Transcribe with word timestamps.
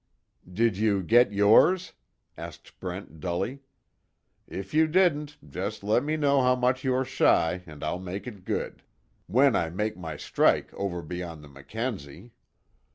"Did 0.51 0.77
you 0.77 1.03
get 1.03 1.31
yours?" 1.31 1.93
asked 2.35 2.79
Brent 2.79 3.19
dully. 3.19 3.59
"If 4.47 4.73
you 4.73 4.87
didn't, 4.87 5.37
just 5.47 5.83
let 5.83 6.03
me 6.03 6.17
know 6.17 6.41
how 6.41 6.55
much 6.55 6.83
you 6.83 6.95
are 6.95 7.05
shy, 7.05 7.61
and 7.67 7.83
I'll 7.83 7.99
make 7.99 8.25
it 8.25 8.43
good 8.43 8.81
when 9.27 9.55
I 9.55 9.69
make 9.69 9.95
my 9.95 10.17
strike, 10.17 10.73
over 10.73 11.03
beyond 11.03 11.43
the 11.43 11.49
Mackenzie." 11.49 12.31